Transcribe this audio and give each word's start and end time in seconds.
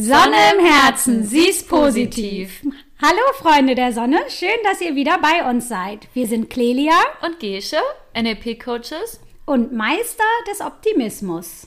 Sonne 0.00 0.36
im 0.56 0.64
Herzen, 0.64 1.24
sie 1.24 1.48
ist 1.48 1.68
positiv. 1.68 2.62
Hallo 3.02 3.32
Freunde 3.34 3.74
der 3.74 3.92
Sonne, 3.92 4.20
schön, 4.28 4.48
dass 4.62 4.80
ihr 4.80 4.94
wieder 4.94 5.18
bei 5.18 5.50
uns 5.50 5.66
seid. 5.66 6.06
Wir 6.14 6.28
sind 6.28 6.50
Clelia 6.50 6.94
und 7.26 7.40
Gesche, 7.40 7.78
NLP-Coaches 8.16 9.18
und 9.44 9.72
Meister 9.72 10.22
des 10.48 10.60
Optimismus. 10.60 11.66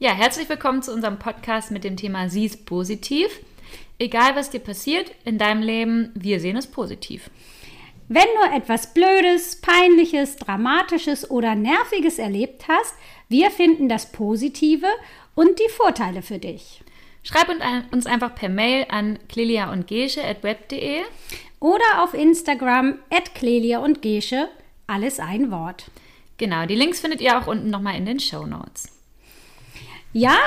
Ja, 0.00 0.10
herzlich 0.10 0.48
willkommen 0.48 0.82
zu 0.82 0.92
unserem 0.92 1.20
Podcast 1.20 1.70
mit 1.70 1.84
dem 1.84 1.96
Thema 1.96 2.28
Sie 2.28 2.46
ist 2.46 2.66
positiv. 2.66 3.30
Egal 3.96 4.34
was 4.34 4.50
dir 4.50 4.58
passiert 4.58 5.12
in 5.24 5.38
deinem 5.38 5.62
Leben, 5.62 6.10
wir 6.16 6.40
sehen 6.40 6.56
es 6.56 6.66
positiv. 6.66 7.30
Wenn 8.08 8.26
du 8.40 8.56
etwas 8.56 8.92
Blödes, 8.92 9.60
Peinliches, 9.60 10.34
Dramatisches 10.34 11.30
oder 11.30 11.54
Nerviges 11.54 12.18
erlebt 12.18 12.64
hast, 12.66 12.96
wir 13.28 13.52
finden 13.52 13.88
das 13.88 14.10
Positive 14.10 14.88
und 15.36 15.60
die 15.60 15.70
Vorteile 15.70 16.22
für 16.22 16.40
dich. 16.40 16.82
Schreib 17.22 17.48
uns 17.92 18.06
einfach 18.06 18.34
per 18.34 18.48
Mail 18.48 18.86
an 18.88 19.18
clelia 19.28 19.72
und 19.72 19.86
gesche 19.86 20.24
at 20.24 20.42
web.de 20.42 21.02
oder 21.60 22.02
auf 22.02 22.14
Instagram 22.14 22.98
at 23.10 23.34
clelia 23.34 23.78
und 23.78 24.02
gesche, 24.02 24.48
alles 24.88 25.20
ein 25.20 25.50
Wort. 25.50 25.84
Genau, 26.36 26.66
die 26.66 26.74
Links 26.74 27.00
findet 27.00 27.20
ihr 27.20 27.38
auch 27.38 27.46
unten 27.46 27.70
nochmal 27.70 27.96
in 27.96 28.06
den 28.06 28.18
Show 28.18 28.46
Notes. 28.46 28.88
Ja, 30.12 30.38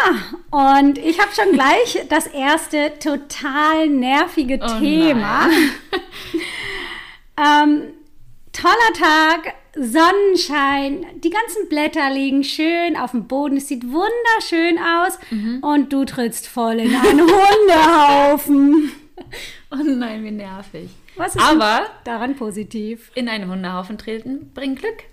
und 0.52 0.98
ich 1.00 1.20
habe 1.20 1.32
schon 1.34 1.54
gleich 1.54 2.06
das 2.10 2.28
erste 2.28 3.00
total 3.00 3.88
nervige 3.88 4.60
oh 4.62 4.80
Thema. 4.80 5.50
ähm, 7.38 7.94
toller 8.52 8.94
Tag, 8.94 9.56
Sonnenschein, 9.76 11.06
die 11.22 11.30
ganzen 11.30 11.68
Blätter 11.70 12.10
liegen 12.10 12.44
schön 12.44 12.96
auf 12.96 13.12
dem 13.12 13.28
Boden, 13.28 13.58
es 13.58 13.68
sieht 13.68 13.84
wunderschön 13.84 14.78
aus 14.80 15.20
mhm. 15.32 15.60
und 15.62 15.92
du 15.92 16.06
trittst 16.06 16.48
voll 16.48 16.80
in 16.80 16.96
einen 16.96 17.22
Hundehaufen. 17.22 18.92
Oh 19.72 19.84
nein, 19.84 20.24
wie 20.24 20.32
nervig. 20.32 20.90
Was 21.16 21.36
ist 21.36 21.42
Aber 21.42 21.86
daran 22.04 22.36
positiv? 22.36 23.12
In 23.16 23.28
einen 23.28 23.50
Hundehaufen 23.50 23.98
treten 23.98 24.52
bringt 24.54 24.80
Glück. 24.80 25.04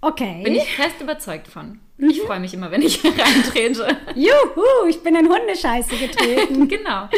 Okay. 0.00 0.42
Bin 0.44 0.54
ich 0.54 0.74
fest 0.74 1.00
überzeugt 1.00 1.48
von. 1.48 1.80
Mhm. 1.96 2.10
Ich 2.10 2.20
freue 2.22 2.40
mich 2.40 2.52
immer, 2.54 2.70
wenn 2.70 2.82
ich 2.82 3.02
reintrete. 3.04 3.96
Juhu, 4.14 4.86
ich 4.88 5.02
bin 5.02 5.14
in 5.16 5.28
Hundescheiße 5.28 5.96
getreten. 5.96 6.68
genau. 6.68 7.08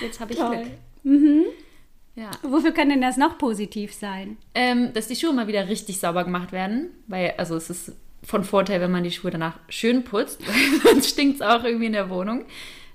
Jetzt 0.00 0.20
habe 0.20 0.32
ich 0.32 0.38
Toll. 0.38 0.56
Glück. 0.56 0.66
Mhm. 1.04 1.44
Ja. 2.16 2.30
Wofür 2.42 2.72
kann 2.72 2.88
denn 2.88 3.00
das 3.00 3.16
noch 3.16 3.38
positiv 3.38 3.92
sein? 3.92 4.36
Ähm, 4.54 4.92
dass 4.92 5.08
die 5.08 5.16
Schuhe 5.16 5.32
mal 5.32 5.48
wieder 5.48 5.68
richtig 5.68 5.98
sauber 5.98 6.24
gemacht 6.24 6.52
werden. 6.52 6.90
Weil, 7.08 7.34
also 7.38 7.56
es 7.56 7.70
ist 7.70 7.92
von 8.22 8.44
Vorteil, 8.44 8.80
wenn 8.80 8.92
man 8.92 9.04
die 9.04 9.10
Schuhe 9.10 9.30
danach 9.30 9.58
schön 9.68 10.04
putzt, 10.04 10.40
weil 10.46 10.80
sonst 10.92 11.10
stinkt 11.10 11.36
es 11.36 11.42
auch 11.42 11.64
irgendwie 11.64 11.86
in 11.86 11.92
der 11.92 12.10
Wohnung. 12.10 12.44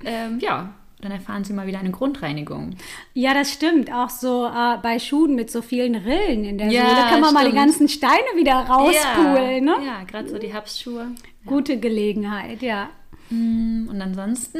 Ähm, 0.05 0.39
ja, 0.39 0.73
dann 1.01 1.11
erfahren 1.11 1.43
sie 1.43 1.53
mal 1.53 1.65
wieder 1.65 1.79
eine 1.79 1.91
Grundreinigung. 1.91 2.75
Ja, 3.13 3.33
das 3.33 3.53
stimmt. 3.53 3.91
Auch 3.91 4.09
so 4.09 4.47
äh, 4.47 4.77
bei 4.81 4.99
Schuhen 4.99 5.35
mit 5.35 5.49
so 5.49 5.61
vielen 5.61 5.95
Rillen 5.95 6.43
in 6.43 6.57
der 6.57 6.67
ja, 6.67 6.81
Sohle 6.81 7.01
kann 7.09 7.21
man 7.21 7.29
stimmt. 7.29 7.33
mal 7.33 7.49
die 7.49 7.55
ganzen 7.55 7.89
Steine 7.89 8.35
wieder 8.35 8.55
rauspulen. 8.55 9.67
Ja, 9.67 9.77
ne? 9.77 9.85
ja 9.85 10.03
gerade 10.05 10.27
so 10.27 10.37
die 10.37 10.51
Herbstschuhe. 10.51 11.07
Gute 11.45 11.79
Gelegenheit, 11.79 12.61
ja. 12.61 12.89
Mm, 13.29 13.87
und 13.89 14.01
ansonsten, 14.01 14.59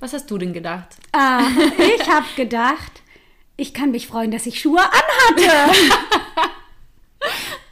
was 0.00 0.14
hast 0.14 0.30
du 0.30 0.38
denn 0.38 0.54
gedacht? 0.54 0.96
Ah, 1.12 1.42
ich 1.98 2.08
habe 2.08 2.26
gedacht, 2.34 3.01
ich 3.62 3.72
kann 3.72 3.92
mich 3.92 4.08
freuen, 4.08 4.30
dass 4.30 4.46
ich 4.46 4.60
Schuhe 4.60 4.80
anhatte. 4.80 5.72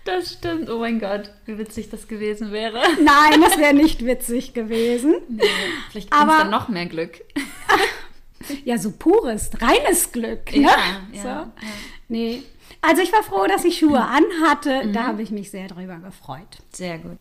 Das 0.05 0.33
stimmt. 0.33 0.70
Oh 0.70 0.78
mein 0.78 0.98
Gott, 0.98 1.30
wie 1.44 1.58
witzig 1.58 1.91
das 1.91 2.08
gewesen 2.08 2.52
wäre. 2.52 2.80
Nein, 3.05 3.40
das 3.42 3.58
wäre 3.58 3.74
nicht 3.74 4.05
witzig 4.06 4.55
gewesen. 4.55 5.17
Nee, 5.28 5.45
vielleicht 5.90 6.11
bringt 6.11 6.30
es 6.30 6.39
dann 6.39 6.51
noch 6.51 6.68
mehr 6.68 6.86
Glück. 6.86 7.20
ja, 8.64 8.78
so 8.78 8.92
pures, 8.92 9.51
reines 9.61 10.11
Glück. 10.11 10.52
Ne? 10.52 10.62
Ja, 10.62 10.77
ja, 11.12 11.23
so. 11.23 11.28
ja. 11.28 11.52
Nee. 12.08 12.42
Also 12.80 13.02
ich 13.02 13.12
war 13.12 13.22
froh, 13.22 13.46
dass 13.46 13.64
ich 13.64 13.78
Schuhe 13.78 14.01
anhatte. 14.01 14.84
Mhm. 14.86 14.92
Da 14.95 15.05
habe 15.05 15.22
ich 15.22 15.30
mich 15.30 15.51
sehr 15.51 15.68
drüber 15.68 15.98
gefreut. 15.98 16.58
Sehr 16.72 16.98
gut. 16.98 17.18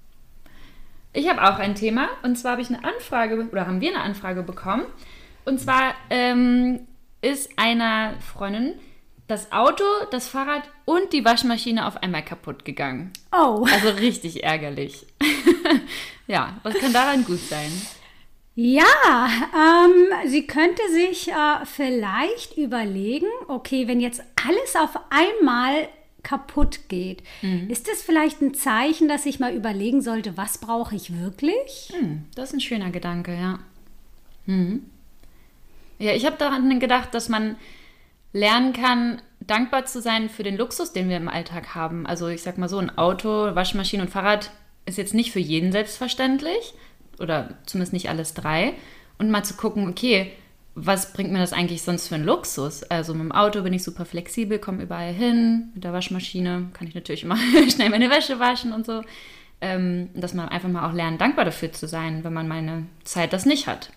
Ich 1.12 1.28
habe 1.30 1.44
auch 1.44 1.60
ein 1.60 1.76
Thema 1.76 2.08
und 2.24 2.38
zwar 2.38 2.54
habe 2.54 2.62
ich 2.62 2.70
eine 2.70 2.84
Anfrage 2.84 3.50
oder 3.52 3.68
haben 3.68 3.82
wir 3.82 3.90
eine 3.90 4.02
Anfrage 4.02 4.42
bekommen. 4.42 4.86
Und 5.44 5.60
zwar 5.60 5.96
ähm, 6.10 6.88
ist 7.22 7.50
einer 7.58 8.16
Freundin 8.20 8.74
das 9.30 9.52
Auto, 9.52 9.84
das 10.10 10.28
Fahrrad 10.28 10.64
und 10.86 11.14
die 11.14 11.24
Waschmaschine 11.24 11.86
auf 11.88 12.02
einmal 12.02 12.26
kaputt 12.26 12.66
gegangen. 12.66 13.14
Oh. 13.32 13.66
Also 13.72 13.90
richtig 13.90 14.44
ärgerlich. 14.44 15.06
ja, 16.28 16.58
was 16.64 16.74
kann 16.74 16.92
daran 16.92 17.24
gut 17.24 17.40
sein? 17.40 17.72
Ja, 18.56 19.30
ähm, 19.54 20.30
sie 20.30 20.48
könnte 20.48 20.82
sich 20.92 21.30
äh, 21.30 21.66
vielleicht 21.66 22.58
überlegen, 22.58 23.28
okay, 23.48 23.88
wenn 23.88 24.02
jetzt 24.02 24.22
alles 24.46 24.76
auf 24.76 25.00
einmal 25.12 25.88
kaputt 26.24 26.90
geht, 26.90 27.24
mhm. 27.42 27.70
ist 27.70 27.88
das 27.88 28.02
vielleicht 28.02 28.42
ein 28.42 28.54
Zeichen, 28.56 29.08
dass 29.08 29.26
ich 29.26 29.40
mal 29.40 29.54
überlegen 29.54 30.02
sollte, 30.02 30.36
was 30.38 30.58
brauche 30.58 30.96
ich 30.96 31.18
wirklich? 31.18 31.94
Mhm, 32.02 32.26
das 32.36 32.50
ist 32.50 32.56
ein 32.56 32.62
schöner 32.62 32.90
Gedanke, 32.90 33.34
ja. 33.34 33.60
Mhm. 34.46 34.90
Ja, 36.00 36.14
ich 36.14 36.26
habe 36.26 36.38
daran 36.38 36.80
gedacht, 36.80 37.14
dass 37.14 37.30
man 37.30 37.58
lernen 38.34 38.74
kann, 38.74 39.22
dankbar 39.40 39.86
zu 39.86 40.02
sein 40.02 40.30
für 40.30 40.44
den 40.44 40.58
Luxus, 40.58 40.94
den 40.94 41.10
wir 41.10 41.18
im 41.18 41.28
Alltag 41.28 41.76
haben. 41.76 42.06
Also 42.06 42.28
ich 42.28 42.42
sag 42.42 42.58
mal 42.58 42.70
so, 42.70 42.78
ein 42.78 42.98
Auto, 42.98 43.56
Waschmaschine 43.56 44.04
und 44.04 44.10
Fahrrad 44.10 44.52
ist 44.86 44.98
jetzt 44.98 45.14
nicht 45.14 45.32
für 45.32 45.40
jeden 45.40 45.72
selbstverständlich 45.72 46.74
oder 47.20 47.58
zumindest 47.66 47.94
nicht 47.94 48.10
alles 48.10 48.34
drei. 48.34 48.74
Und 49.18 49.30
mal 49.30 49.44
zu 49.44 49.56
gucken, 49.56 49.90
okay, 49.90 50.32
was 50.76 51.12
bringt 51.12 51.32
mir 51.32 51.40
das 51.40 51.52
eigentlich 51.52 51.82
sonst 51.82 52.08
für 52.08 52.16
einen 52.16 52.26
Luxus? 52.26 52.84
Also 52.84 53.14
mit 53.14 53.24
dem 53.24 53.32
Auto 53.34 53.62
bin 53.64 53.74
ich 53.74 53.84
super 53.84 54.06
flexibel, 54.06 54.60
komme 54.60 54.84
überall 54.84 55.12
hin. 55.12 55.72
Mit 55.74 55.84
der 55.84 55.92
Waschmaschine 55.92 56.70
kann 56.74 56.88
ich 56.88 56.96
natürlich 56.96 57.24
immer 57.24 57.38
schnell 57.70 57.90
meine 57.90 58.10
Wäsche 58.10 58.40
waschen 58.40 58.72
und 58.72 58.86
so. 58.86 59.04
Ähm, 59.62 60.10
dass 60.14 60.34
man 60.34 60.48
einfach 60.48 60.70
mal 60.70 60.90
auch 60.90 60.94
lernt, 60.94 61.20
dankbar 61.20 61.44
dafür 61.44 61.74
zu 61.74 61.86
sein, 61.86 62.24
wenn 62.24 62.32
man 62.32 62.48
meine 62.48 62.86
Zeit 63.04 63.34
das 63.34 63.46
nicht 63.46 63.68
hat. 63.68 63.92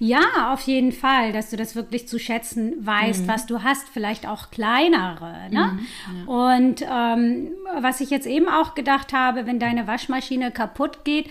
Ja, 0.00 0.52
auf 0.52 0.60
jeden 0.62 0.92
Fall, 0.92 1.32
dass 1.32 1.50
du 1.50 1.56
das 1.56 1.74
wirklich 1.74 2.06
zu 2.06 2.18
schätzen 2.18 2.74
weißt, 2.86 3.22
mhm. 3.22 3.28
was 3.28 3.46
du 3.46 3.62
hast, 3.62 3.88
vielleicht 3.88 4.26
auch 4.26 4.50
kleinere. 4.50 5.48
Ne? 5.50 5.72
Mhm, 5.72 5.86
ja. 6.18 6.32
Und 6.32 6.82
ähm, 6.82 7.50
was 7.80 8.00
ich 8.00 8.10
jetzt 8.10 8.26
eben 8.26 8.48
auch 8.48 8.74
gedacht 8.74 9.12
habe, 9.12 9.46
wenn 9.46 9.58
deine 9.58 9.86
Waschmaschine 9.86 10.52
kaputt 10.52 11.04
geht, 11.04 11.28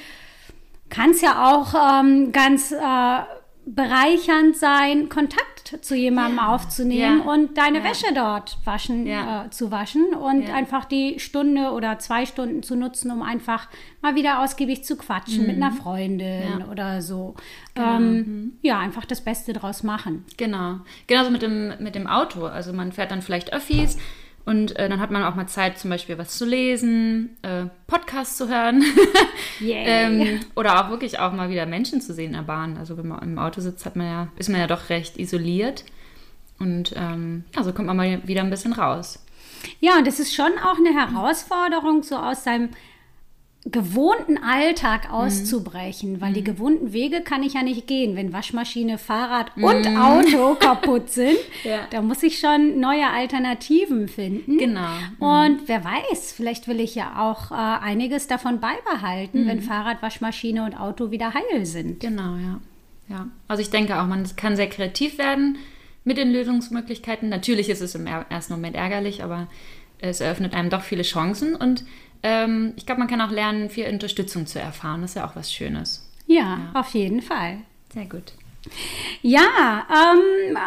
kann 0.89 1.11
es 1.11 1.21
ja 1.21 1.51
auch 1.53 2.01
ähm, 2.01 2.31
ganz 2.31 2.71
äh, 2.71 3.19
bereichernd 3.67 4.55
sein, 4.55 5.09
Kontakt 5.09 5.77
zu 5.81 5.93
jemandem 5.93 6.37
ja. 6.37 6.47
aufzunehmen 6.47 7.21
ja. 7.25 7.31
und 7.33 7.57
deine 7.57 7.79
ja. 7.79 7.83
Wäsche 7.83 8.13
dort 8.15 8.57
waschen, 8.63 9.05
äh, 9.05 9.49
zu 9.49 9.71
waschen 9.71 10.13
und 10.13 10.49
einfach 10.49 10.85
die 10.85 11.19
Stunde 11.19 11.71
oder 11.71 11.99
zwei 11.99 12.25
Stunden 12.25 12.63
zu 12.63 12.77
nutzen, 12.77 13.11
um 13.11 13.21
einfach 13.21 13.67
mal 14.01 14.15
wieder 14.15 14.39
ausgiebig 14.39 14.85
zu 14.85 14.95
quatschen 14.95 15.41
mhm. 15.41 15.47
mit 15.47 15.55
einer 15.57 15.71
Freundin 15.73 16.63
oder 16.71 17.01
so. 17.01 17.35
Genau. 17.75 17.97
Ähm, 17.97 18.13
mhm. 18.13 18.51
Ja, 18.61 18.79
einfach 18.79 19.03
das 19.03 19.19
Beste 19.21 19.51
draus 19.51 19.83
machen. 19.83 20.23
Genau. 20.37 20.79
Genauso 21.07 21.29
mit 21.29 21.41
dem, 21.41 21.73
mit 21.79 21.95
dem 21.95 22.07
Auto. 22.07 22.45
Also 22.45 22.71
man 22.71 22.93
fährt 22.93 23.11
dann 23.11 23.21
vielleicht 23.21 23.51
Öffis 23.51 23.97
und 24.47 24.77
äh, 24.77 24.87
dann 24.87 25.01
hat 25.01 25.11
man 25.11 25.25
auch 25.25 25.35
mal 25.35 25.47
Zeit, 25.47 25.77
zum 25.77 25.89
Beispiel 25.89 26.17
was 26.17 26.37
zu 26.37 26.45
lesen, 26.45 27.35
äh, 27.41 27.65
Podcasts 27.85 28.37
zu 28.37 28.47
hören. 28.47 28.81
ähm, 29.61 30.39
oder 30.55 30.79
auch 30.79 30.89
wirklich 30.89 31.19
auch 31.19 31.33
mal 31.33 31.49
wieder 31.49 31.65
Menschen 31.65 31.99
zu 31.99 32.13
sehen 32.13 32.27
in 32.27 32.33
der 32.37 32.43
Bahn. 32.43 32.77
Also 32.77 32.97
wenn 32.97 33.09
man 33.09 33.21
im 33.23 33.39
Auto 33.39 33.59
sitzt, 33.59 33.85
hat 33.85 33.97
man 33.97 34.07
ja, 34.07 34.27
ist 34.37 34.47
man 34.47 34.61
ja 34.61 34.67
doch 34.67 34.87
recht 34.87 35.17
isoliert. 35.17 35.83
Und 36.59 36.93
ähm, 36.95 37.43
ja, 37.57 37.63
so 37.63 37.73
kommt 37.73 37.87
man 37.87 37.97
mal 37.97 38.25
wieder 38.25 38.39
ein 38.39 38.49
bisschen 38.49 38.71
raus. 38.71 39.21
Ja, 39.81 39.97
und 39.97 40.07
das 40.07 40.17
ist 40.17 40.33
schon 40.33 40.53
auch 40.63 40.77
eine 40.77 40.93
Herausforderung, 40.93 42.03
so 42.03 42.15
aus 42.15 42.45
seinem 42.45 42.69
gewohnten 43.71 44.37
Alltag 44.37 45.09
mhm. 45.09 45.15
auszubrechen, 45.15 46.13
mhm. 46.13 46.21
weil 46.21 46.33
die 46.33 46.41
mhm. 46.41 46.45
gewohnten 46.45 46.93
Wege 46.93 47.21
kann 47.21 47.43
ich 47.43 47.53
ja 47.53 47.63
nicht 47.63 47.87
gehen. 47.87 48.15
Wenn 48.15 48.33
Waschmaschine, 48.33 48.97
Fahrrad 48.97 49.55
mhm. 49.57 49.63
und 49.63 49.87
Auto 49.97 50.55
kaputt 50.59 51.09
sind, 51.09 51.37
ja. 51.63 51.79
da 51.89 52.01
muss 52.01 52.23
ich 52.23 52.39
schon 52.39 52.79
neue 52.79 53.07
Alternativen 53.07 54.07
finden. 54.07 54.57
Genau. 54.57 54.87
Mhm. 55.19 55.25
Und 55.25 55.67
wer 55.67 55.83
weiß, 55.83 56.33
vielleicht 56.33 56.67
will 56.67 56.79
ich 56.79 56.95
ja 56.95 57.19
auch 57.19 57.51
äh, 57.51 57.55
einiges 57.55 58.27
davon 58.27 58.59
beibehalten, 58.59 59.47
wenn 59.47 59.61
Fahrrad, 59.61 60.01
Waschmaschine 60.01 60.63
und 60.63 60.79
Auto 60.79 61.11
wieder 61.11 61.33
heil 61.33 61.65
sind. 61.65 61.99
Genau, 61.99 62.35
ja. 62.35 62.59
ja. 63.09 63.27
Also 63.47 63.61
ich 63.61 63.69
denke 63.69 63.99
auch, 63.99 64.07
man 64.07 64.25
kann 64.35 64.55
sehr 64.55 64.69
kreativ 64.69 65.17
werden 65.17 65.57
mit 66.03 66.17
den 66.17 66.31
Lösungsmöglichkeiten. 66.31 67.27
Natürlich 67.29 67.69
ist 67.69 67.81
es 67.81 67.95
im 67.95 68.07
ersten 68.07 68.53
Moment 68.53 68.75
ärgerlich, 68.75 69.23
aber 69.23 69.47
es 69.99 70.21
eröffnet 70.21 70.53
einem 70.53 70.69
doch 70.69 70.81
viele 70.81 71.03
Chancen 71.03 71.55
und 71.55 71.83
ähm, 72.27 72.73
ich 72.75 72.85
glaube, 72.85 72.99
man 72.99 73.07
kann 73.07 73.21
auch 73.21 73.31
lernen, 73.31 73.69
viel 73.69 73.87
Unterstützung 73.87 74.45
zu 74.47 74.59
erfahren. 74.59 75.01
Das 75.01 75.11
ist 75.11 75.15
ja 75.15 75.25
auch 75.25 75.35
was 75.37 75.53
Schönes. 75.53 76.05
Ja, 76.25 76.41
ja. 76.41 76.71
auf 76.73 76.93
jeden 76.93 77.21
Fall. 77.21 77.59
Sehr 77.93 78.05
gut. 78.05 78.33
Ja, 79.21 79.87
ähm, 79.89 80.57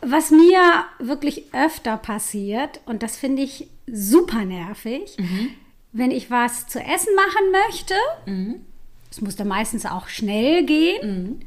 was 0.00 0.30
mir 0.30 0.84
wirklich 0.98 1.52
öfter 1.52 1.98
passiert, 1.98 2.80
und 2.86 3.02
das 3.02 3.18
finde 3.18 3.42
ich 3.42 3.68
super 3.86 4.46
nervig, 4.46 5.16
mhm. 5.18 5.50
wenn 5.92 6.10
ich 6.10 6.30
was 6.30 6.66
zu 6.66 6.80
essen 6.80 7.14
machen 7.14 7.66
möchte, 7.66 7.94
mhm. 8.24 8.54
es 9.10 9.20
muss 9.20 9.36
dann 9.36 9.48
meistens 9.48 9.84
auch 9.84 10.08
schnell 10.08 10.64
gehen, 10.64 11.02
mhm. 11.02 11.40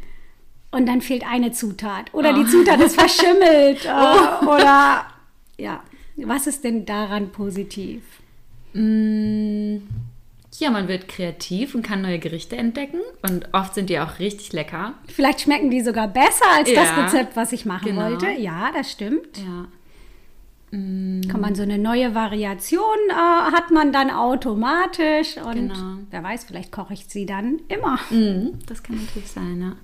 und 0.70 0.86
dann 0.86 1.02
fehlt 1.02 1.26
eine 1.28 1.52
Zutat 1.54 2.14
oder 2.14 2.36
oh. 2.36 2.44
die 2.44 2.46
Zutat 2.46 2.80
ist 2.82 3.00
verschimmelt 3.00 3.88
oh. 3.88 4.46
oder 4.54 5.08
ja, 5.58 5.84
was 6.18 6.46
ist 6.46 6.64
denn 6.64 6.86
daran 6.86 7.32
positiv? 7.32 8.04
Mm, 8.74 9.78
ja, 10.58 10.72
man 10.72 10.88
wird 10.88 11.08
kreativ 11.08 11.76
und 11.76 11.84
kann 11.84 12.02
neue 12.02 12.20
Gerichte 12.20 12.58
entdecken 12.58 13.00
und 13.22 13.54
oft 13.54 13.76
sind 13.76 13.90
die 13.90 14.00
auch 14.00 14.20
richtig 14.20 14.52
lecker. 14.54 14.94
Vielleicht 15.08 15.42
schmecken 15.42 15.70
die 15.70 15.82
sogar 15.82 16.08
besser 16.08 16.46
als 16.56 16.70
ja, 16.72 16.84
das 16.84 16.98
Rezept, 16.98 17.36
was 17.36 17.52
ich 17.54 17.66
machen 17.66 17.92
genau. 17.92 18.10
wollte. 18.10 18.30
Ja, 18.32 18.72
das 18.74 18.92
stimmt. 18.92 19.38
Ja. 19.38 19.68
Kann 20.72 21.42
man 21.42 21.56
so 21.56 21.64
eine 21.64 21.80
neue 21.80 22.14
Variation 22.14 22.84
äh, 23.10 23.14
hat 23.14 23.72
man 23.72 23.92
dann 23.92 24.12
automatisch 24.12 25.38
und 25.38 25.70
genau. 25.70 25.98
wer 26.12 26.24
weiß, 26.24 26.44
vielleicht 26.44 26.72
koche 26.72 26.94
ich 26.94 27.06
sie 27.08 27.26
dann 27.26 27.60
immer. 27.70 28.00
Mm, 28.12 28.60
das 28.68 28.84
kann 28.84 28.98
natürlich 28.98 29.32
sein, 29.32 29.60
ja. 29.62 29.76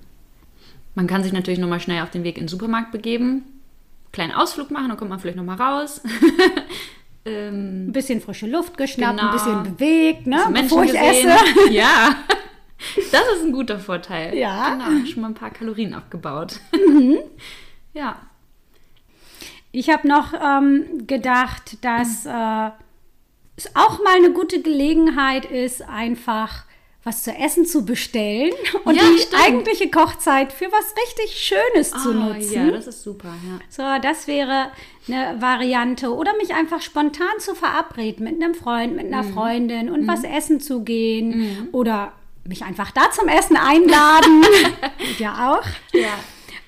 Man 0.94 1.08
kann 1.08 1.24
sich 1.24 1.32
natürlich 1.32 1.58
nochmal 1.58 1.80
schnell 1.80 2.02
auf 2.02 2.10
den 2.10 2.22
Weg 2.22 2.36
in 2.36 2.44
den 2.44 2.48
Supermarkt 2.48 2.92
begeben, 2.92 3.42
kleinen 4.12 4.32
Ausflug 4.32 4.70
machen, 4.70 4.88
dann 4.88 4.96
kommt 4.96 5.10
man 5.10 5.18
vielleicht 5.18 5.36
nochmal 5.36 5.60
raus. 5.60 6.02
ähm, 7.26 7.88
ein 7.88 7.92
bisschen 7.92 8.20
frische 8.20 8.46
Luft 8.46 8.76
geschnappt, 8.76 9.18
genau. 9.18 9.30
ein 9.30 9.32
bisschen 9.32 9.62
bewegt, 9.76 10.26
ne? 10.26 10.46
Bevor 10.52 10.84
ich 10.84 10.92
gesehen. 10.92 11.28
esse. 11.28 11.70
Ja. 11.72 12.16
Das 13.10 13.22
ist 13.34 13.42
ein 13.42 13.52
guter 13.52 13.78
Vorteil. 13.78 14.36
Ja. 14.36 14.74
Genau, 14.74 15.06
schon 15.06 15.22
mal 15.22 15.28
ein 15.28 15.34
paar 15.34 15.50
Kalorien 15.50 15.94
abgebaut. 15.94 16.60
Mhm. 16.72 17.18
ja. 17.94 18.16
Ich 19.72 19.90
habe 19.90 20.06
noch 20.06 20.32
ähm, 20.34 21.06
gedacht, 21.06 21.84
dass 21.84 22.26
äh, 22.26 22.70
es 23.56 23.74
auch 23.74 24.02
mal 24.02 24.16
eine 24.16 24.30
gute 24.32 24.62
Gelegenheit 24.62 25.46
ist, 25.46 25.82
einfach 25.82 26.64
was 27.06 27.22
zu 27.22 27.30
essen 27.32 27.64
zu 27.64 27.84
bestellen 27.84 28.52
und 28.84 28.96
ja, 28.96 29.02
die 29.04 29.18
stimmt. 29.20 29.42
eigentliche 29.42 29.90
Kochzeit 29.90 30.52
für 30.52 30.66
was 30.66 30.92
richtig 31.06 31.38
Schönes 31.38 31.92
oh, 31.94 31.98
zu 32.00 32.12
nutzen. 32.12 32.52
Ja, 32.52 32.70
das 32.72 32.88
ist 32.88 33.04
super. 33.04 33.28
Ja. 33.28 33.60
So, 33.70 34.02
das 34.02 34.26
wäre 34.26 34.72
eine 35.06 35.40
Variante. 35.40 36.12
Oder 36.12 36.36
mich 36.36 36.52
einfach 36.52 36.82
spontan 36.82 37.38
zu 37.38 37.54
verabreden 37.54 38.24
mit 38.24 38.42
einem 38.42 38.56
Freund, 38.56 38.96
mit 38.96 39.06
einer 39.06 39.22
mhm. 39.22 39.34
Freundin 39.34 39.88
und 39.88 40.02
mhm. 40.02 40.08
was 40.08 40.24
essen 40.24 40.58
zu 40.60 40.82
gehen. 40.82 41.38
Mhm. 41.38 41.68
Oder 41.70 42.12
mich 42.42 42.64
einfach 42.64 42.90
da 42.90 43.08
zum 43.12 43.28
Essen 43.28 43.56
einladen. 43.56 44.44
ja 45.18 45.52
auch. 45.54 45.66
Ja. 45.92 46.18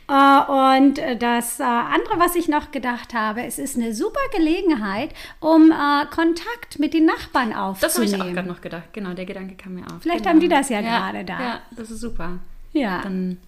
Äh, 0.09 0.79
und 0.81 1.01
das 1.21 1.61
äh, 1.61 1.65
andere, 1.65 2.19
was 2.19 2.35
ich 2.35 2.49
noch 2.49 2.71
gedacht 2.71 3.13
habe, 3.13 3.45
es 3.45 3.59
ist 3.59 3.77
eine 3.77 3.95
super 3.95 4.21
Gelegenheit, 4.35 5.11
um 5.39 5.71
äh, 5.71 6.07
Kontakt 6.07 6.79
mit 6.79 6.95
den 6.95 7.05
Nachbarn 7.05 7.53
aufzunehmen. 7.53 7.81
Das 7.81 7.95
habe 7.97 8.07
ich 8.07 8.15
auch 8.15 8.35
gerade 8.35 8.49
noch 8.49 8.61
gedacht. 8.61 8.93
Genau, 8.93 9.13
der 9.13 9.27
Gedanke 9.27 9.55
kam 9.55 9.75
mir 9.75 9.87
auf. 9.87 10.01
Vielleicht 10.01 10.21
genau. 10.21 10.31
haben 10.31 10.41
die 10.41 10.49
das 10.49 10.71
ja, 10.71 10.81
ja 10.81 11.11
gerade 11.11 11.25
da. 11.25 11.41
Ja, 11.41 11.61
das 11.73 11.91
ist 11.91 12.01
super. 12.01 12.39
Ja. 12.73 13.03
Dann 13.03 13.39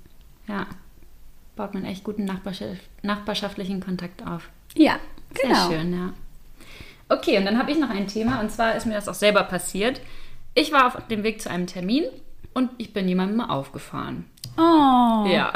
ja, 0.49 0.67
baut 1.57 1.73
man 1.73 1.85
echt 1.85 2.05
guten 2.05 2.25
nachbarschaftlichen 2.25 3.81
Kontakt 3.81 4.27
auf. 4.27 4.51
Ja, 4.75 4.99
genau. 5.35 5.69
Sehr 5.69 5.79
schön, 5.79 5.93
ja. 5.95 6.13
Okay, 7.09 7.39
und 7.39 7.45
dann 7.45 7.59
habe 7.59 7.73
ich 7.73 7.79
noch 7.79 7.91
ein 7.91 8.07
Thema, 8.07 8.41
und 8.41 8.53
zwar 8.53 8.77
ist 8.77 8.87
mir 8.87 8.95
das 8.95 9.09
auch 9.09 9.15
selber 9.15 9.43
passiert. 9.45 10.01
Ich 10.55 10.73
war 10.73 10.87
auf 10.87 11.07
dem 11.09 11.23
Weg 11.23 11.41
zu 11.41 11.51
einem 11.51 11.67
Termin 11.67 12.05
und 12.55 12.71
ich 12.79 12.93
bin 12.93 13.09
jemandem 13.09 13.39
mal 13.39 13.49
aufgefahren. 13.49 14.27
Oh. 14.57 15.27
Ja. 15.27 15.53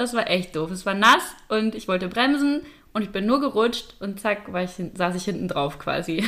Das 0.00 0.14
war 0.14 0.30
echt 0.30 0.56
doof. 0.56 0.70
Es 0.70 0.86
war 0.86 0.94
nass 0.94 1.22
und 1.48 1.74
ich 1.74 1.86
wollte 1.86 2.08
bremsen 2.08 2.62
und 2.94 3.02
ich 3.02 3.10
bin 3.10 3.26
nur 3.26 3.40
gerutscht 3.40 3.96
und 4.00 4.18
zack, 4.18 4.50
war 4.52 4.62
ich, 4.62 4.70
saß 4.94 5.14
ich 5.14 5.24
hinten 5.24 5.46
drauf 5.46 5.78
quasi. 5.78 6.24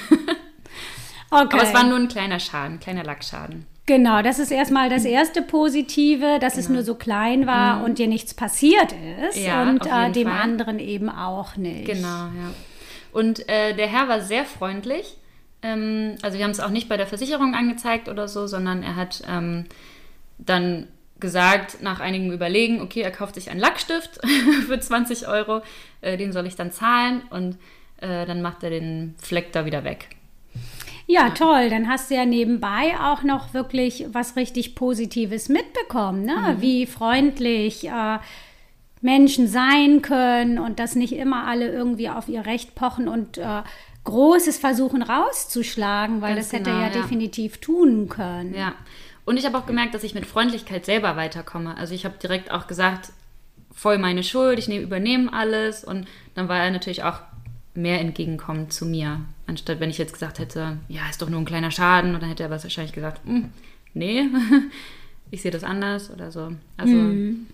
Okay. 1.31 1.57
Aber 1.57 1.63
es 1.63 1.73
war 1.73 1.85
nur 1.85 1.97
ein 1.97 2.09
kleiner 2.09 2.39
Schaden, 2.39 2.81
kleiner 2.81 3.05
Lackschaden. 3.05 3.67
Genau, 3.87 4.21
das 4.21 4.39
ist 4.39 4.53
erstmal 4.53 4.91
das 4.91 5.07
erste 5.07 5.41
Positive, 5.41 6.39
dass 6.39 6.55
genau. 6.55 6.65
es 6.65 6.69
nur 6.69 6.83
so 6.83 6.95
klein 6.95 7.47
war 7.47 7.79
mhm. 7.79 7.85
und 7.85 7.99
dir 7.99 8.07
nichts 8.07 8.35
passiert 8.35 8.95
ist 9.29 9.39
ja, 9.39 9.63
und 9.63 9.87
äh, 9.87 10.13
dem 10.13 10.29
Fall. 10.29 10.41
anderen 10.41 10.79
eben 10.79 11.09
auch 11.09 11.57
nicht. 11.57 11.87
Genau, 11.87 12.07
ja. 12.07 12.53
Und 13.13 13.49
äh, 13.49 13.75
der 13.75 13.87
Herr 13.87 14.09
war 14.09 14.21
sehr 14.21 14.45
freundlich. 14.45 15.17
Ähm, 15.63 16.17
also 16.21 16.37
wir 16.37 16.45
haben 16.45 16.53
es 16.53 16.61
auch 16.61 16.71
nicht 16.71 16.89
bei 16.91 16.99
der 16.99 17.07
Versicherung 17.07 17.55
angezeigt 17.55 18.09
oder 18.09 18.29
so, 18.29 18.47
sondern 18.47 18.83
er 18.83 18.97
hat 18.97 19.23
ähm, 19.27 19.65
dann 20.39 20.89
gesagt, 21.23 21.81
nach 21.81 22.01
einigem 22.01 22.31
Überlegen, 22.31 22.83
okay, 22.83 23.01
er 23.01 23.11
kauft 23.11 23.37
sich 23.37 23.51
einen 23.51 23.61
Lackstift 23.61 24.21
für 24.67 24.79
20 24.79 25.27
Euro, 25.27 25.63
äh, 26.03 26.19
den 26.19 26.33
soll 26.33 26.47
ich 26.47 26.57
dann 26.57 26.71
zahlen 26.71 27.23
und 27.31 27.57
äh, 28.03 28.27
dann 28.27 28.43
macht 28.43 28.63
er 28.63 28.69
den 28.69 29.15
Fleck 29.17 29.53
da 29.53 29.65
wieder 29.65 29.85
weg. 29.85 30.09
Ja, 31.07 31.31
toll. 31.31 31.69
Dann 31.71 31.89
hast 31.89 32.11
du 32.11 32.15
ja 32.15 32.25
nebenbei 32.25 32.95
auch 33.01 33.23
noch 33.23 33.55
wirklich 33.55 34.07
was 34.13 34.37
richtig 34.37 34.75
Positives 34.75 35.49
mitbekommen, 35.49 36.25
ne? 36.25 36.55
Mhm. 36.57 36.61
wie 36.61 36.87
freundlich 36.87 37.89
äh, 37.89 38.19
Menschen 39.01 39.49
sein 39.49 40.01
können 40.03 40.59
und 40.59 40.79
dass 40.79 40.95
nicht 40.95 41.13
immer 41.13 41.47
alle 41.47 41.71
irgendwie 41.71 42.09
auf 42.09 42.29
ihr 42.29 42.47
Recht 42.47 42.75
pochen 42.75 43.09
und 43.09 43.39
äh, 43.39 43.63
Großes 44.05 44.59
versuchen 44.59 45.03
rauszuschlagen, 45.03 46.23
weil 46.23 46.35
Ganz 46.35 46.49
das 46.49 46.53
hätte 46.53 46.71
genau, 46.71 46.83
er 46.83 46.89
ja, 46.89 46.95
ja 46.95 47.03
definitiv 47.03 47.59
tun 47.59 48.09
können. 48.09 48.55
Ja, 48.55 48.75
und 49.25 49.37
ich 49.37 49.45
habe 49.47 49.57
auch 49.57 49.67
gemerkt, 49.67 49.95
dass 49.95 50.05
ich 50.05 50.15
mit 50.15 50.27
Freundlichkeit 50.27 50.85
selber 50.85 51.17
weiterkomme. 51.17 51.77
Also 51.77 51.95
ich 51.95 52.05
habe 52.05 52.17
direkt 52.21 52.51
auch 52.51 52.67
gesagt, 52.67 53.13
voll 53.73 53.99
meine 53.99 54.23
Schuld, 54.23 54.59
ich 54.59 54.69
nehme, 54.69 54.85
übernehme 54.85 55.33
alles. 55.33 55.85
Und 55.85 56.07
dann 56.35 56.49
war 56.49 56.59
er 56.59 56.71
natürlich 56.71 57.05
auch 57.05 57.21
mehr 57.75 58.01
entgegenkommend 58.01 58.73
zu 58.73 58.85
mir. 58.85 59.21
Anstatt 59.47 59.81
wenn 59.81 59.91
ich 59.91 59.99
jetzt 59.99 60.13
gesagt 60.13 60.39
hätte, 60.39 60.79
ja, 60.89 61.09
ist 61.09 61.23
doch 61.23 61.31
nur 61.31 61.41
ein 61.41 61.47
kleiner 61.47 61.71
Schaden. 61.71 62.15
Und 62.15 62.21
dann 62.21 62.29
hätte 62.29 62.43
er 62.43 62.51
wahrscheinlich 62.51 62.93
gesagt, 62.93 63.21
hm, 63.25 63.51
nee, 63.95 64.25
ich 65.31 65.43
sehe 65.43 65.51
das 65.51 65.65
anders 65.65 66.11
oder 66.11 66.33
so. 66.33 66.53
Also 66.77 66.95
mhm. 66.95 67.47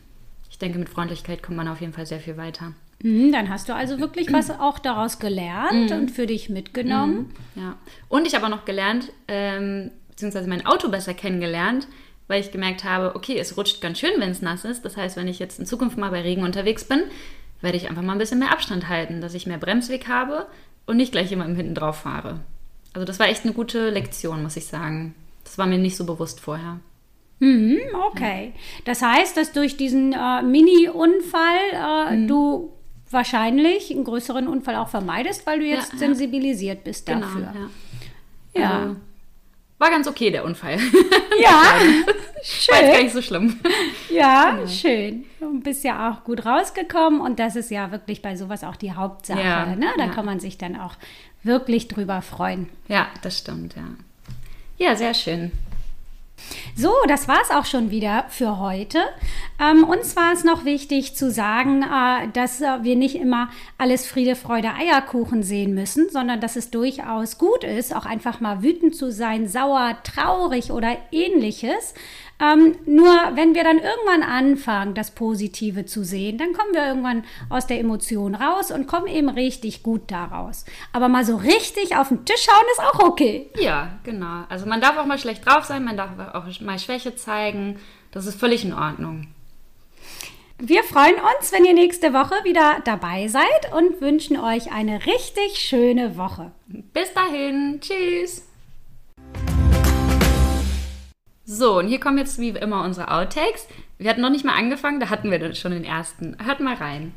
ich 0.50 0.58
denke, 0.58 0.78
mit 0.78 0.88
Freundlichkeit 0.88 1.42
kommt 1.42 1.58
man 1.58 1.68
auf 1.68 1.80
jeden 1.80 1.92
Fall 1.92 2.06
sehr 2.06 2.20
viel 2.20 2.38
weiter. 2.38 2.72
Mhm, 3.02 3.30
dann 3.30 3.48
hast 3.48 3.68
du 3.68 3.74
also 3.74 4.00
wirklich 4.00 4.32
was 4.32 4.50
auch 4.50 4.80
daraus 4.80 5.20
gelernt 5.20 5.90
mhm. 5.90 5.96
und 5.96 6.10
für 6.10 6.26
dich 6.26 6.48
mitgenommen. 6.48 7.32
Mhm. 7.54 7.62
Ja. 7.62 7.76
Und 8.08 8.26
ich 8.26 8.34
habe 8.34 8.46
auch 8.46 8.50
noch 8.50 8.64
gelernt, 8.64 9.12
ähm, 9.28 9.92
beziehungsweise 10.18 10.48
mein 10.48 10.66
Auto 10.66 10.88
besser 10.88 11.14
kennengelernt, 11.14 11.86
weil 12.26 12.40
ich 12.40 12.50
gemerkt 12.50 12.82
habe, 12.82 13.14
okay, 13.14 13.38
es 13.38 13.56
rutscht 13.56 13.80
ganz 13.80 14.00
schön, 14.00 14.10
wenn 14.18 14.32
es 14.32 14.42
nass 14.42 14.64
ist. 14.64 14.84
Das 14.84 14.96
heißt, 14.96 15.16
wenn 15.16 15.28
ich 15.28 15.38
jetzt 15.38 15.60
in 15.60 15.66
Zukunft 15.66 15.96
mal 15.96 16.10
bei 16.10 16.22
Regen 16.22 16.42
unterwegs 16.42 16.82
bin, 16.82 17.04
werde 17.60 17.76
ich 17.76 17.88
einfach 17.88 18.02
mal 18.02 18.14
ein 18.14 18.18
bisschen 18.18 18.40
mehr 18.40 18.50
Abstand 18.50 18.88
halten, 18.88 19.20
dass 19.20 19.34
ich 19.34 19.46
mehr 19.46 19.58
Bremsweg 19.58 20.08
habe 20.08 20.48
und 20.86 20.96
nicht 20.96 21.12
gleich 21.12 21.30
jemandem 21.30 21.54
hinten 21.54 21.76
drauf 21.76 21.98
fahre. 21.98 22.40
Also 22.94 23.06
das 23.06 23.20
war 23.20 23.28
echt 23.28 23.44
eine 23.44 23.54
gute 23.54 23.90
Lektion, 23.90 24.42
muss 24.42 24.56
ich 24.56 24.66
sagen. 24.66 25.14
Das 25.44 25.56
war 25.56 25.66
mir 25.66 25.78
nicht 25.78 25.96
so 25.96 26.04
bewusst 26.04 26.40
vorher. 26.40 26.80
Mhm, 27.38 27.78
okay. 28.10 28.54
Das 28.86 29.00
heißt, 29.00 29.36
dass 29.36 29.52
durch 29.52 29.76
diesen 29.76 30.14
äh, 30.14 30.42
Mini-Unfall 30.42 32.10
äh, 32.10 32.16
mhm. 32.16 32.26
du 32.26 32.72
wahrscheinlich 33.08 33.92
einen 33.92 34.02
größeren 34.02 34.48
Unfall 34.48 34.74
auch 34.74 34.88
vermeidest, 34.88 35.46
weil 35.46 35.60
du 35.60 35.66
jetzt 35.66 35.92
ja, 35.92 35.98
sensibilisiert 36.00 36.82
bist 36.82 37.06
genau, 37.06 37.20
dafür. 37.20 37.52
Ja. 38.54 38.60
ja. 38.60 38.78
Also, 38.80 38.96
war 39.78 39.90
ganz 39.90 40.06
okay, 40.06 40.30
der 40.30 40.44
Unfall. 40.44 40.78
Ja, 41.40 41.74
schön. 42.42 42.74
War 42.74 42.82
jetzt 42.82 42.92
gar 42.94 43.02
nicht 43.04 43.12
so 43.12 43.22
schlimm. 43.22 43.60
Ja, 44.10 44.50
genau. 44.50 44.66
schön. 44.66 45.24
Du 45.38 45.60
bist 45.60 45.84
ja 45.84 46.10
auch 46.10 46.24
gut 46.24 46.44
rausgekommen 46.44 47.20
und 47.20 47.38
das 47.38 47.54
ist 47.54 47.70
ja 47.70 47.92
wirklich 47.92 48.22
bei 48.22 48.34
sowas 48.34 48.64
auch 48.64 48.74
die 48.74 48.90
Hauptsache. 48.90 49.40
Ja, 49.40 49.66
ne? 49.66 49.86
Da 49.96 50.06
ja. 50.06 50.10
kann 50.10 50.24
man 50.24 50.40
sich 50.40 50.58
dann 50.58 50.74
auch 50.74 50.96
wirklich 51.44 51.86
drüber 51.86 52.22
freuen. 52.22 52.68
Ja, 52.88 53.06
das 53.22 53.38
stimmt, 53.38 53.76
ja. 53.76 53.84
Ja, 54.78 54.96
sehr 54.96 55.14
schön. 55.14 55.52
So, 56.80 56.94
das 57.08 57.26
war 57.26 57.40
es 57.42 57.50
auch 57.50 57.64
schon 57.64 57.90
wieder 57.90 58.26
für 58.28 58.60
heute. 58.60 59.00
Ähm, 59.60 59.82
uns 59.82 60.14
war 60.14 60.32
es 60.32 60.44
noch 60.44 60.64
wichtig 60.64 61.16
zu 61.16 61.28
sagen, 61.28 61.82
äh, 61.82 62.28
dass 62.32 62.60
äh, 62.60 62.84
wir 62.84 62.94
nicht 62.94 63.16
immer 63.16 63.50
alles 63.78 64.06
Friede, 64.06 64.36
Freude, 64.36 64.74
Eierkuchen 64.74 65.42
sehen 65.42 65.74
müssen, 65.74 66.08
sondern 66.08 66.40
dass 66.40 66.54
es 66.54 66.70
durchaus 66.70 67.36
gut 67.36 67.64
ist, 67.64 67.96
auch 67.96 68.06
einfach 68.06 68.38
mal 68.38 68.62
wütend 68.62 68.94
zu 68.94 69.10
sein, 69.10 69.48
sauer, 69.48 69.96
traurig 70.04 70.70
oder 70.70 70.96
ähnliches. 71.10 71.94
Ähm, 72.40 72.76
nur 72.86 73.12
wenn 73.34 73.54
wir 73.54 73.64
dann 73.64 73.78
irgendwann 73.78 74.22
anfangen, 74.22 74.94
das 74.94 75.10
Positive 75.10 75.86
zu 75.86 76.04
sehen, 76.04 76.38
dann 76.38 76.52
kommen 76.52 76.72
wir 76.72 76.86
irgendwann 76.86 77.24
aus 77.50 77.66
der 77.66 77.80
Emotion 77.80 78.34
raus 78.36 78.70
und 78.70 78.86
kommen 78.86 79.08
eben 79.08 79.28
richtig 79.28 79.82
gut 79.82 80.02
daraus. 80.10 80.64
Aber 80.92 81.08
mal 81.08 81.24
so 81.24 81.36
richtig 81.36 81.96
auf 81.96 82.08
den 82.08 82.24
Tisch 82.24 82.44
schauen 82.44 82.64
ist 82.72 82.80
auch 82.80 83.00
okay. 83.00 83.50
Ja, 83.58 83.98
genau. 84.04 84.44
Also 84.48 84.66
man 84.66 84.80
darf 84.80 84.96
auch 84.98 85.06
mal 85.06 85.18
schlecht 85.18 85.44
drauf 85.44 85.64
sein, 85.64 85.84
man 85.84 85.96
darf 85.96 86.10
auch 86.32 86.44
mal 86.60 86.78
Schwäche 86.78 87.16
zeigen. 87.16 87.80
Das 88.12 88.26
ist 88.26 88.38
völlig 88.38 88.64
in 88.64 88.72
Ordnung. 88.72 89.28
Wir 90.60 90.82
freuen 90.82 91.14
uns, 91.14 91.52
wenn 91.52 91.64
ihr 91.64 91.74
nächste 91.74 92.12
Woche 92.12 92.34
wieder 92.42 92.78
dabei 92.84 93.28
seid 93.28 93.72
und 93.76 94.00
wünschen 94.00 94.38
euch 94.38 94.72
eine 94.72 95.06
richtig 95.06 95.56
schöne 95.58 96.16
Woche. 96.16 96.50
Bis 96.66 97.12
dahin. 97.14 97.80
Tschüss. 97.80 98.47
So, 101.50 101.78
und 101.78 101.88
hier 101.88 101.98
kommen 101.98 102.18
jetzt 102.18 102.38
wie 102.38 102.50
immer 102.50 102.84
unsere 102.84 103.10
Outtakes. 103.10 103.66
Wir 103.96 104.10
hatten 104.10 104.20
noch 104.20 104.28
nicht 104.28 104.44
mal 104.44 104.52
angefangen, 104.52 105.00
da 105.00 105.08
hatten 105.08 105.30
wir 105.30 105.54
schon 105.54 105.72
den 105.72 105.82
ersten. 105.82 106.36
Hört 106.44 106.60
mal 106.60 106.74
rein. 106.74 107.14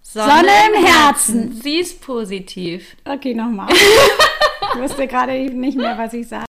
Sonne, 0.00 0.32
Sonne 0.32 0.50
im 0.74 0.82
Herzen. 0.82 1.60
Sie 1.60 1.76
ist 1.76 2.00
positiv. 2.00 2.96
Okay, 3.04 3.34
nochmal. 3.34 3.68
wusste 4.76 5.06
gerade 5.06 5.32
nicht 5.50 5.76
mehr, 5.76 5.98
was 5.98 6.14
ich 6.14 6.26
sage. 6.26 6.46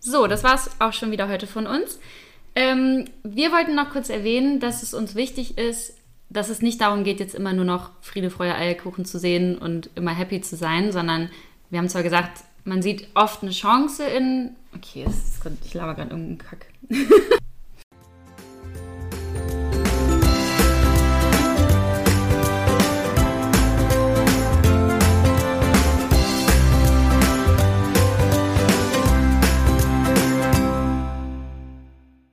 So, 0.00 0.26
das 0.26 0.42
war 0.42 0.56
es 0.56 0.68
auch 0.80 0.92
schon 0.92 1.12
wieder 1.12 1.28
heute 1.28 1.46
von 1.46 1.68
uns. 1.68 2.00
Ähm, 2.56 3.04
wir 3.22 3.52
wollten 3.52 3.76
noch 3.76 3.90
kurz 3.90 4.10
erwähnen, 4.10 4.58
dass 4.58 4.82
es 4.82 4.94
uns 4.94 5.14
wichtig 5.14 5.56
ist, 5.56 5.94
dass 6.32 6.48
es 6.48 6.62
nicht 6.62 6.80
darum 6.80 7.04
geht, 7.04 7.20
jetzt 7.20 7.34
immer 7.34 7.52
nur 7.52 7.64
noch 7.64 7.90
Friede, 8.00 8.30
Freude, 8.30 8.54
Eierkuchen 8.54 9.04
zu 9.04 9.18
sehen 9.18 9.58
und 9.58 9.90
immer 9.94 10.12
happy 10.12 10.40
zu 10.40 10.56
sein, 10.56 10.92
sondern 10.92 11.30
wir 11.70 11.78
haben 11.78 11.88
zwar 11.88 12.02
gesagt, 12.02 12.44
man 12.64 12.82
sieht 12.82 13.08
oft 13.14 13.42
eine 13.42 13.50
Chance 13.50 14.04
in. 14.04 14.50
Okay, 14.74 15.04
ist, 15.04 15.40
ich 15.64 15.74
laber 15.74 15.94
gerade 15.94 16.10
irgendeinen 16.10 16.38
Kack. 16.38 16.66